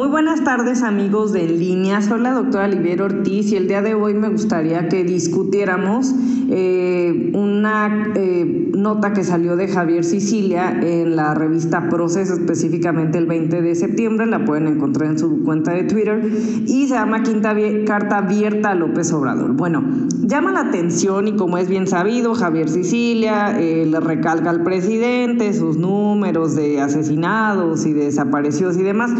Muy 0.00 0.08
buenas 0.08 0.42
tardes 0.42 0.82
amigos 0.82 1.30
de 1.30 1.46
línea, 1.46 2.00
soy 2.00 2.22
la 2.22 2.32
doctora 2.32 2.64
Olivier 2.64 3.02
Ortiz 3.02 3.52
y 3.52 3.56
el 3.56 3.68
día 3.68 3.82
de 3.82 3.92
hoy 3.92 4.14
me 4.14 4.30
gustaría 4.30 4.88
que 4.88 5.04
discutiéramos 5.04 6.14
eh, 6.48 7.30
una 7.34 8.10
eh, 8.14 8.70
nota 8.74 9.12
que 9.12 9.22
salió 9.24 9.56
de 9.56 9.68
Javier 9.68 10.02
Sicilia 10.04 10.70
en 10.82 11.16
la 11.16 11.34
revista 11.34 11.90
Proceso, 11.90 12.32
específicamente 12.32 13.18
el 13.18 13.26
20 13.26 13.60
de 13.60 13.74
septiembre, 13.74 14.24
la 14.24 14.46
pueden 14.46 14.68
encontrar 14.68 15.10
en 15.10 15.18
su 15.18 15.44
cuenta 15.44 15.72
de 15.72 15.84
Twitter 15.84 16.24
y 16.66 16.88
se 16.88 16.94
llama 16.94 17.22
Quinta 17.22 17.54
Carta 17.86 18.18
Abierta 18.18 18.70
a 18.70 18.74
López 18.74 19.12
Obrador. 19.12 19.52
Bueno, 19.52 19.84
llama 20.22 20.50
la 20.50 20.60
atención 20.60 21.28
y 21.28 21.36
como 21.36 21.58
es 21.58 21.68
bien 21.68 21.86
sabido, 21.86 22.34
Javier 22.34 22.70
Sicilia 22.70 23.60
eh, 23.60 23.84
le 23.84 24.00
recalca 24.00 24.48
al 24.48 24.62
presidente 24.62 25.52
sus 25.52 25.76
números 25.76 26.56
de 26.56 26.80
asesinados 26.80 27.84
y 27.84 27.92
de 27.92 28.06
desaparecidos 28.06 28.78
y 28.78 28.82
demás. 28.82 29.10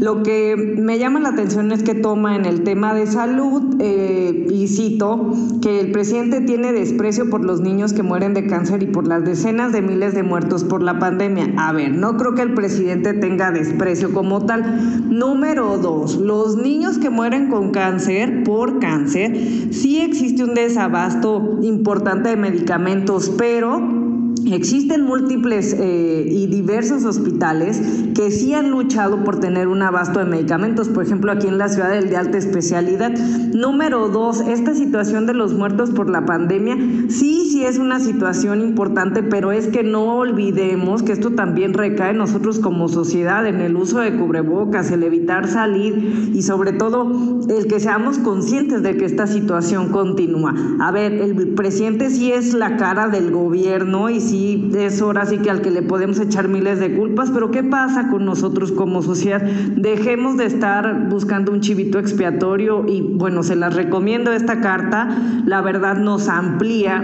Lo 0.00 0.22
que 0.22 0.29
me 0.56 0.98
llama 0.98 1.20
la 1.20 1.30
atención 1.30 1.72
es 1.72 1.82
que 1.82 1.94
toma 1.94 2.36
en 2.36 2.44
el 2.44 2.62
tema 2.62 2.94
de 2.94 3.06
salud, 3.06 3.76
eh, 3.80 4.46
y 4.50 4.68
cito, 4.68 5.32
que 5.62 5.80
el 5.80 5.92
presidente 5.92 6.40
tiene 6.40 6.72
desprecio 6.72 7.30
por 7.30 7.44
los 7.44 7.60
niños 7.60 7.92
que 7.92 8.02
mueren 8.02 8.34
de 8.34 8.46
cáncer 8.46 8.82
y 8.82 8.86
por 8.86 9.06
las 9.06 9.24
decenas 9.24 9.72
de 9.72 9.82
miles 9.82 10.14
de 10.14 10.22
muertos 10.22 10.64
por 10.64 10.82
la 10.82 10.98
pandemia. 10.98 11.52
A 11.56 11.72
ver, 11.72 11.92
no 11.92 12.16
creo 12.16 12.34
que 12.34 12.42
el 12.42 12.54
presidente 12.54 13.14
tenga 13.14 13.50
desprecio 13.50 14.12
como 14.12 14.44
tal. 14.46 15.08
Número 15.08 15.78
dos, 15.78 16.16
los 16.16 16.56
niños 16.56 16.98
que 16.98 17.10
mueren 17.10 17.48
con 17.48 17.70
cáncer, 17.70 18.42
por 18.44 18.78
cáncer, 18.78 19.36
sí 19.70 20.00
existe 20.00 20.44
un 20.44 20.54
desabasto 20.54 21.58
importante 21.62 22.30
de 22.30 22.36
medicamentos, 22.36 23.30
pero 23.36 23.99
Existen 24.46 25.04
múltiples 25.04 25.76
eh, 25.78 26.24
y 26.28 26.46
diversos 26.46 27.04
hospitales 27.04 27.80
que 28.14 28.30
sí 28.30 28.54
han 28.54 28.70
luchado 28.70 29.22
por 29.22 29.38
tener 29.38 29.68
un 29.68 29.82
abasto 29.82 30.18
de 30.18 30.24
medicamentos, 30.24 30.88
por 30.88 31.04
ejemplo 31.04 31.30
aquí 31.30 31.46
en 31.46 31.58
la 31.58 31.68
ciudad 31.68 31.90
del 31.90 32.08
de 32.08 32.16
alta 32.16 32.38
especialidad. 32.38 33.12
Número 33.52 34.08
dos, 34.08 34.40
esta 34.40 34.74
situación 34.74 35.26
de 35.26 35.34
los 35.34 35.52
muertos 35.52 35.90
por 35.90 36.08
la 36.08 36.24
pandemia, 36.24 36.76
sí, 37.08 37.48
sí 37.50 37.64
es 37.64 37.78
una 37.78 38.00
situación 38.00 38.60
importante, 38.60 39.22
pero 39.22 39.52
es 39.52 39.68
que 39.68 39.82
no 39.82 40.16
olvidemos 40.16 41.02
que 41.02 41.12
esto 41.12 41.30
también 41.30 41.74
recae 41.74 42.10
en 42.10 42.18
nosotros 42.18 42.58
como 42.58 42.88
sociedad, 42.88 43.46
en 43.46 43.60
el 43.60 43.76
uso 43.76 44.00
de 44.00 44.16
cubrebocas, 44.16 44.90
el 44.90 45.02
evitar 45.02 45.48
salir 45.48 46.30
y 46.32 46.42
sobre 46.42 46.72
todo 46.72 47.40
el 47.48 47.66
que 47.66 47.80
seamos 47.80 48.18
conscientes 48.18 48.82
de 48.82 48.96
que 48.96 49.04
esta 49.04 49.26
situación 49.26 49.90
continúa. 49.90 50.54
A 50.80 50.90
ver, 50.90 51.12
el 51.12 51.48
presidente 51.48 52.10
sí 52.10 52.32
es 52.32 52.54
la 52.54 52.76
cara 52.76 53.08
del 53.08 53.30
gobierno 53.30 54.10
y 54.10 54.20
sí 54.30 54.70
es 54.76 55.02
hora 55.02 55.26
sí 55.26 55.38
que 55.38 55.50
al 55.50 55.60
que 55.60 55.70
le 55.70 55.82
podemos 55.82 56.20
echar 56.20 56.48
miles 56.48 56.78
de 56.78 56.94
culpas, 56.94 57.30
pero 57.30 57.50
¿qué 57.50 57.62
pasa 57.62 58.08
con 58.08 58.24
nosotros 58.24 58.72
como 58.72 59.02
sociedad? 59.02 59.42
Dejemos 59.42 60.36
de 60.36 60.46
estar 60.46 61.08
buscando 61.08 61.52
un 61.52 61.60
chivito 61.60 61.98
expiatorio 61.98 62.86
y 62.88 63.02
bueno, 63.02 63.42
se 63.42 63.56
las 63.56 63.74
recomiendo 63.74 64.32
esta 64.32 64.60
carta, 64.60 65.08
la 65.44 65.60
verdad 65.60 65.96
nos 65.96 66.28
amplía 66.28 67.02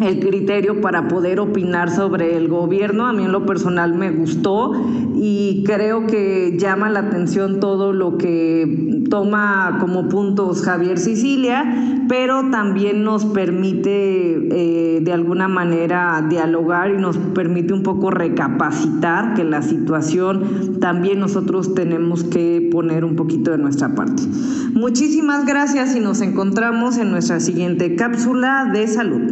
el 0.00 0.20
criterio 0.20 0.80
para 0.80 1.08
poder 1.08 1.40
opinar 1.40 1.90
sobre 1.90 2.36
el 2.36 2.48
gobierno. 2.48 3.06
A 3.06 3.12
mí 3.12 3.24
en 3.24 3.32
lo 3.32 3.46
personal 3.46 3.94
me 3.94 4.10
gustó 4.10 4.72
y 5.14 5.62
creo 5.66 6.06
que 6.06 6.56
llama 6.58 6.90
la 6.90 7.00
atención 7.00 7.60
todo 7.60 7.92
lo 7.92 8.18
que 8.18 9.02
toma 9.10 9.78
como 9.80 10.08
puntos 10.08 10.62
Javier 10.62 10.98
Sicilia, 10.98 12.04
pero 12.08 12.50
también 12.50 13.04
nos 13.04 13.24
permite 13.26 14.96
eh, 14.96 15.00
de 15.00 15.12
alguna 15.12 15.48
manera 15.48 16.24
dialogar 16.28 16.90
y 16.90 16.98
nos 16.98 17.18
permite 17.18 17.72
un 17.72 17.82
poco 17.82 18.10
recapacitar 18.10 19.34
que 19.34 19.44
la 19.44 19.62
situación 19.62 20.78
también 20.80 21.20
nosotros 21.20 21.74
tenemos 21.74 22.24
que 22.24 22.68
poner 22.72 23.04
un 23.04 23.16
poquito 23.16 23.50
de 23.50 23.58
nuestra 23.58 23.94
parte. 23.94 24.22
Muchísimas 24.72 25.46
gracias 25.46 25.94
y 25.94 26.00
nos 26.00 26.20
encontramos 26.20 26.96
en 26.98 27.10
nuestra 27.10 27.40
siguiente 27.40 27.94
cápsula 27.96 28.70
de 28.72 28.88
salud. 28.88 29.30